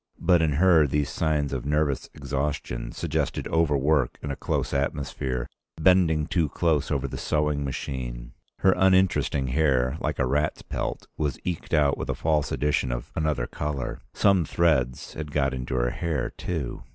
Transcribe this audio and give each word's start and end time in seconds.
But 0.17 0.41
in 0.41 0.53
her 0.53 0.87
these 0.87 1.11
signs 1.11 1.53
of 1.53 1.63
nervous 1.63 2.09
exhaustion 2.15 2.91
suggested 2.91 3.47
overwork 3.49 4.17
in 4.23 4.31
a 4.31 4.35
close 4.35 4.73
atmosphere, 4.73 5.47
bending 5.79 6.25
too 6.25 6.49
close 6.49 6.89
over 6.89 7.07
the 7.07 7.19
sewing 7.19 7.63
machine. 7.63 8.31
Her 8.61 8.73
uninteresting 8.75 9.49
hair, 9.49 9.97
like 9.99 10.17
a 10.17 10.25
rat's 10.25 10.63
pelt, 10.63 11.05
was 11.17 11.37
eked 11.43 11.75
out 11.75 11.99
with 11.99 12.09
a 12.09 12.15
false 12.15 12.51
addition 12.51 12.91
of 12.91 13.11
another 13.15 13.45
color. 13.45 14.01
Some 14.11 14.43
threads 14.43 15.13
had 15.13 15.29
got 15.29 15.53
into 15.53 15.75
her 15.75 15.91
hair 15.91 16.31
too. 16.35 16.81